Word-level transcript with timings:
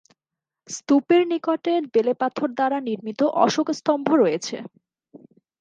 স্তূপের 0.69 1.21
নিকটে 1.31 1.73
বেলেপাথর 1.93 2.49
দ্বারা 2.57 2.77
নির্মিত 2.87 3.21
অশোক 3.45 3.67
স্তম্ভ 3.79 4.07
রয়েছে। 4.15 4.57